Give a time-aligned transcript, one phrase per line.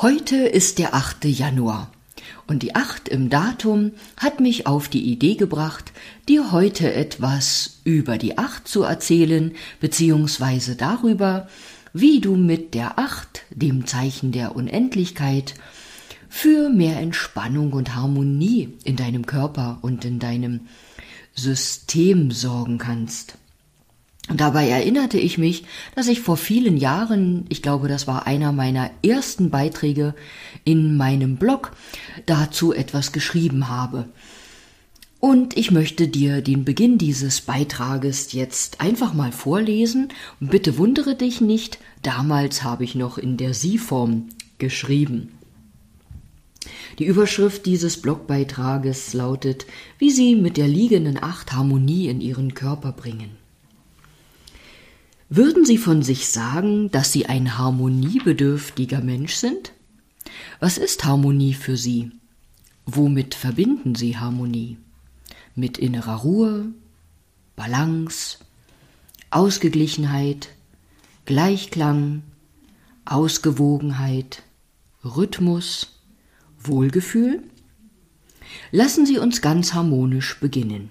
[0.00, 1.24] Heute ist der 8.
[1.24, 1.90] Januar
[2.46, 5.90] und die 8 im Datum hat mich auf die Idee gebracht,
[6.28, 11.48] dir heute etwas über die 8 zu erzählen, beziehungsweise darüber,
[11.92, 15.54] wie du mit der 8, dem Zeichen der Unendlichkeit,
[16.28, 20.68] für mehr Entspannung und Harmonie in deinem Körper und in deinem
[21.34, 23.36] System sorgen kannst.
[24.34, 25.64] Dabei erinnerte ich mich,
[25.94, 30.14] dass ich vor vielen Jahren, ich glaube, das war einer meiner ersten Beiträge
[30.64, 31.72] in meinem Blog,
[32.26, 34.06] dazu etwas geschrieben habe.
[35.20, 40.08] Und ich möchte dir den Beginn dieses Beitrages jetzt einfach mal vorlesen.
[40.38, 45.32] Bitte wundere dich nicht, damals habe ich noch in der Sie-Form geschrieben.
[46.98, 49.66] Die Überschrift dieses Blogbeitrages lautet,
[49.98, 53.30] wie Sie mit der liegenden Acht Harmonie in Ihren Körper bringen.
[55.30, 59.72] Würden Sie von sich sagen, dass Sie ein harmoniebedürftiger Mensch sind?
[60.58, 62.12] Was ist Harmonie für Sie?
[62.86, 64.78] Womit verbinden Sie Harmonie?
[65.54, 66.72] Mit innerer Ruhe,
[67.56, 68.38] Balance,
[69.30, 70.48] Ausgeglichenheit,
[71.26, 72.22] Gleichklang,
[73.04, 74.42] Ausgewogenheit,
[75.04, 76.00] Rhythmus,
[76.58, 77.42] Wohlgefühl?
[78.70, 80.88] Lassen Sie uns ganz harmonisch beginnen.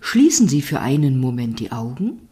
[0.00, 2.28] Schließen Sie für einen Moment die Augen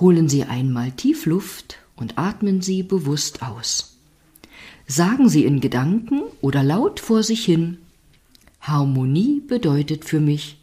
[0.00, 3.98] Holen Sie einmal tief Luft und atmen Sie bewusst aus.
[4.86, 7.78] Sagen Sie in Gedanken oder laut vor sich hin,
[8.60, 10.58] Harmonie bedeutet für mich,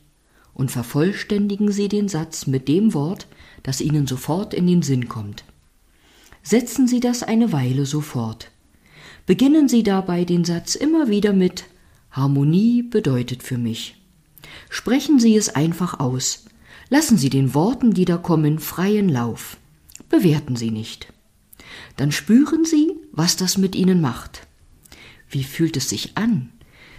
[0.53, 3.27] und vervollständigen Sie den Satz mit dem Wort,
[3.61, 5.43] das Ihnen sofort in den Sinn kommt.
[6.41, 8.49] Setzen Sie das eine Weile so fort.
[9.27, 11.65] Beginnen Sie dabei den Satz immer wieder mit
[12.09, 13.97] Harmonie bedeutet für mich.
[14.69, 16.45] Sprechen Sie es einfach aus,
[16.89, 19.57] Lassen Sie den Worten, die da kommen, freien Lauf.
[20.09, 21.11] Bewerten Sie nicht.
[21.97, 24.47] Dann spüren Sie, was das mit Ihnen macht.
[25.29, 26.49] Wie fühlt es sich an?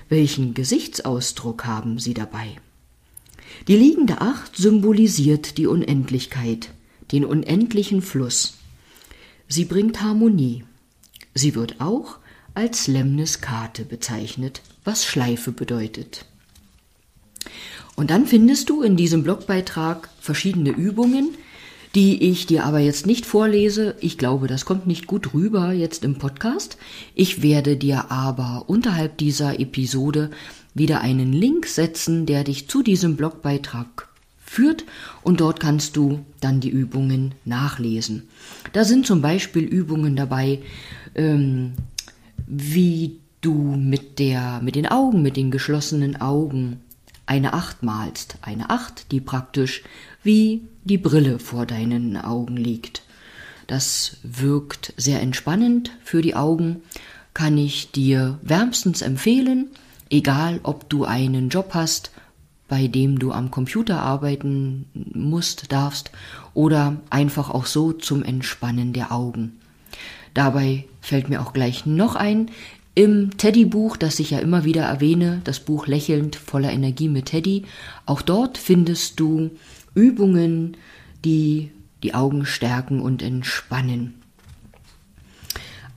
[0.09, 2.57] Welchen Gesichtsausdruck haben Sie dabei?
[3.67, 6.71] Die liegende Acht symbolisiert die Unendlichkeit,
[7.13, 8.59] den unendlichen Fluss.
[9.49, 10.65] Sie bringt Harmonie.
[11.35, 12.19] Sie wird auch
[12.55, 16.27] als Lemniskate bezeichnet, was Schleife bedeutet.
[17.99, 21.31] Und dann findest du in diesem Blogbeitrag verschiedene Übungen,
[21.97, 23.97] die ich dir aber jetzt nicht vorlese.
[23.99, 26.79] Ich glaube, das kommt nicht gut rüber jetzt im Podcast.
[27.17, 30.31] Ich werde dir aber unterhalb dieser Episode
[30.75, 34.07] wieder einen Link setzen, der dich zu diesem Blogbeitrag
[34.39, 34.85] führt
[35.25, 38.29] und dort kannst du dann die Übungen nachlesen.
[38.75, 40.61] Da sind zum Beispiel Übungen dabei,
[41.17, 41.73] ähm,
[42.47, 46.79] wie du mit der, mit den Augen, mit den geschlossenen Augen
[47.29, 49.83] eine Acht malst, eine Acht, die praktisch
[50.23, 53.03] wie die Brille vor deinen Augen liegt.
[53.67, 56.83] Das wirkt sehr entspannend für die Augen,
[57.35, 59.69] kann ich dir wärmstens empfehlen,
[60.09, 62.13] egal ob du einen Job hast,
[62.67, 66.11] bei dem du am Computer arbeiten musst, darfst,
[66.55, 69.61] oder einfach auch so zum Entspannen der Augen.
[70.33, 72.51] Dabei fällt mir auch gleich noch ein,
[72.99, 77.63] im Teddy-Buch, das ich ja immer wieder erwähne, das Buch Lächelnd voller Energie mit Teddy,
[78.07, 79.51] auch dort findest du
[79.95, 80.77] Übungen,
[81.25, 81.71] die
[82.03, 84.15] die Augen stärken und entspannen.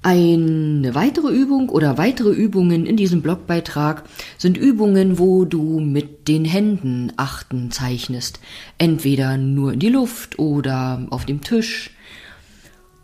[0.03, 4.03] Eine weitere Übung oder weitere Übungen in diesem Blogbeitrag
[4.37, 8.39] sind Übungen, wo du mit den Händen Achten zeichnest.
[8.77, 11.89] Entweder nur in die Luft oder auf dem Tisch.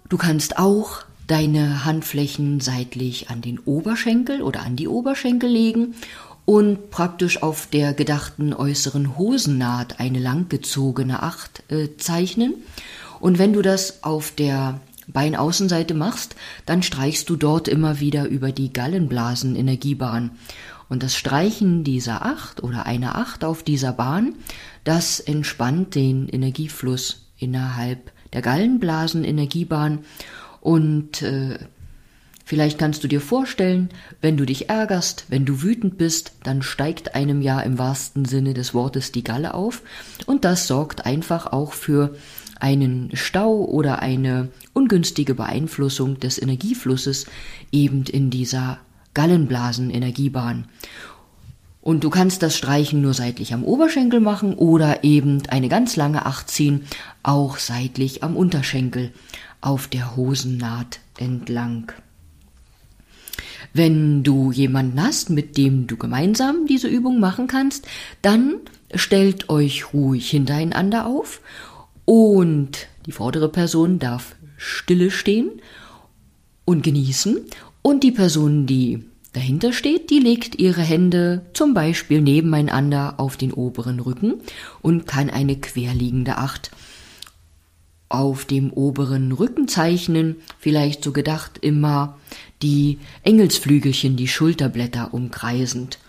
[0.07, 5.95] Du kannst auch deine Handflächen seitlich an den Oberschenkel oder an die Oberschenkel legen
[6.45, 12.53] und praktisch auf der gedachten äußeren Hosennaht eine langgezogene Acht äh, zeichnen.
[13.19, 16.35] Und wenn du das auf der Beinaußenseite machst,
[16.65, 20.31] dann streichst du dort immer wieder über die Gallenblasen-Energiebahn.
[20.89, 24.35] Und das Streichen dieser Acht oder einer Acht auf dieser Bahn,
[24.85, 29.99] das entspannt den Energiefluss innerhalb der Gallenblasen-Energiebahn
[30.67, 31.59] und äh,
[32.43, 33.87] vielleicht kannst du dir vorstellen,
[34.19, 38.53] wenn du dich ärgerst, wenn du wütend bist, dann steigt einem ja im wahrsten Sinne
[38.53, 39.81] des Wortes die Galle auf.
[40.25, 42.17] Und das sorgt einfach auch für
[42.59, 47.27] einen Stau oder eine ungünstige Beeinflussung des Energieflusses
[47.71, 48.79] eben in dieser
[49.13, 50.65] Gallenblasen-Energiebahn.
[51.79, 56.25] Und du kannst das Streichen nur seitlich am Oberschenkel machen oder eben eine ganz lange
[56.25, 56.83] Acht ziehen,
[57.23, 59.13] auch seitlich am Unterschenkel
[59.61, 61.91] auf der Hosennaht entlang.
[63.73, 67.87] Wenn du jemanden hast, mit dem du gemeinsam diese Übung machen kannst,
[68.21, 68.55] dann
[68.93, 71.41] stellt euch ruhig hintereinander auf
[72.05, 75.61] und die vordere Person darf stille stehen
[76.65, 77.45] und genießen
[77.81, 83.53] Und die Person, die dahinter steht, die legt ihre Hände zum Beispiel nebeneinander auf den
[83.53, 84.41] oberen Rücken
[84.81, 86.71] und kann eine querliegende Acht
[88.09, 92.17] auf dem oberen Rücken zeichnen, vielleicht so gedacht immer
[92.61, 95.99] die Engelsflügelchen, die Schulterblätter umkreisend.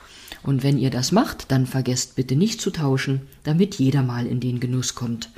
[0.42, 4.40] Und wenn ihr das macht, dann vergesst bitte nicht zu tauschen, damit jeder mal in
[4.40, 5.30] den Genuss kommt.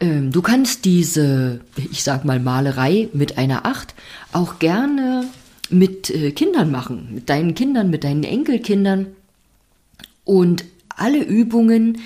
[0.00, 1.60] Ähm, du kannst diese,
[1.90, 3.94] ich sag mal, Malerei mit einer Acht
[4.32, 5.26] auch gerne
[5.70, 9.06] mit äh, Kindern machen, mit deinen Kindern, mit deinen Enkelkindern.
[10.24, 11.98] Und alle Übungen,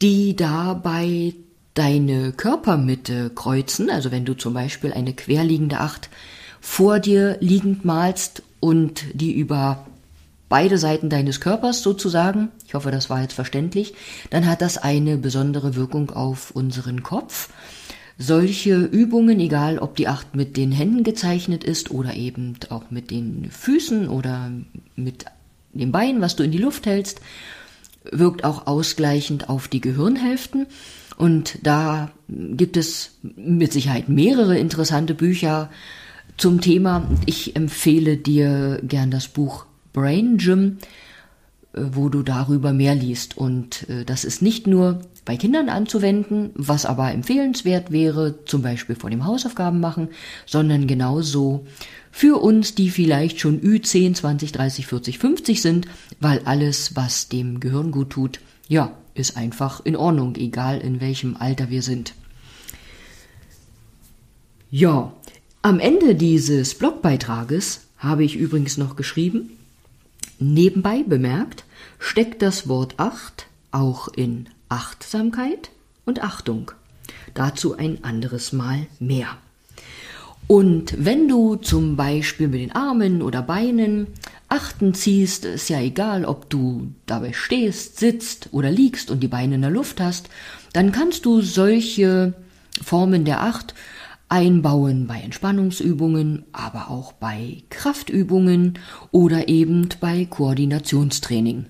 [0.00, 1.34] die dabei
[1.74, 6.10] deine Körpermitte kreuzen, also wenn du zum Beispiel eine querliegende Acht
[6.60, 9.86] vor dir liegend malst und die über
[10.48, 13.94] beide Seiten deines Körpers sozusagen, ich hoffe, das war jetzt verständlich,
[14.28, 17.48] dann hat das eine besondere Wirkung auf unseren Kopf.
[18.18, 23.10] Solche Übungen, egal ob die Acht mit den Händen gezeichnet ist oder eben auch mit
[23.10, 24.50] den Füßen oder
[24.94, 25.24] mit
[25.72, 27.22] dem Bein, was du in die Luft hältst,
[28.10, 30.66] wirkt auch ausgleichend auf die Gehirnhälften.
[31.16, 35.70] Und da gibt es mit Sicherheit mehrere interessante Bücher
[36.36, 37.06] zum Thema.
[37.26, 40.78] Ich empfehle dir gern das Buch Brain Gym,
[41.72, 43.36] wo du darüber mehr liest.
[43.36, 48.96] Und äh, das ist nicht nur bei Kindern anzuwenden, was aber empfehlenswert wäre, zum Beispiel
[48.96, 50.08] vor dem Hausaufgaben machen,
[50.46, 51.66] sondern genauso
[52.10, 55.86] für uns, die vielleicht schon Ü10, 20, 30, 40, 50 sind,
[56.20, 61.36] weil alles, was dem Gehirn gut tut, ja, ist einfach in Ordnung, egal in welchem
[61.36, 62.14] Alter wir sind.
[64.70, 65.12] Ja,
[65.60, 69.50] am Ende dieses Blogbeitrages habe ich übrigens noch geschrieben,
[70.42, 71.64] nebenbei bemerkt,
[71.98, 75.70] steckt das Wort Acht auch in Achtsamkeit
[76.04, 76.72] und Achtung.
[77.34, 79.38] Dazu ein anderes Mal mehr.
[80.46, 84.08] Und wenn du zum Beispiel mit den Armen oder Beinen
[84.48, 89.54] Achten ziehst, ist ja egal, ob du dabei stehst, sitzt oder liegst und die Beine
[89.54, 90.28] in der Luft hast,
[90.74, 92.34] dann kannst du solche
[92.82, 93.74] Formen der Acht
[94.32, 98.78] einbauen bei Entspannungsübungen, aber auch bei Kraftübungen
[99.10, 101.66] oder eben bei Koordinationstraining.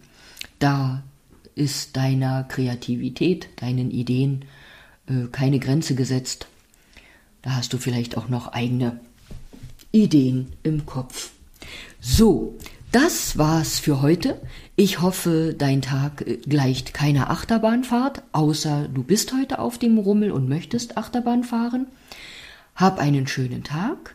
[0.60, 1.02] Da
[1.56, 4.44] ist deiner Kreativität, deinen Ideen
[5.08, 6.46] äh, keine Grenze gesetzt.
[7.42, 9.00] Da hast du vielleicht auch noch eigene
[9.90, 11.32] Ideen im Kopf.
[12.00, 12.56] So,
[12.92, 14.40] das war's für heute.
[14.76, 20.30] Ich hoffe, dein Tag äh, gleicht keiner Achterbahnfahrt, außer du bist heute auf dem Rummel
[20.30, 21.86] und möchtest Achterbahn fahren.
[22.74, 24.14] Hab einen schönen Tag.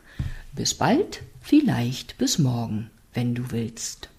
[0.54, 4.10] Bis bald, vielleicht bis morgen, wenn du willst.